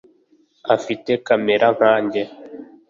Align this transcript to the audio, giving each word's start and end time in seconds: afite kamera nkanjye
afite 0.75 1.11
kamera 1.27 1.65
nkanjye 1.77 2.21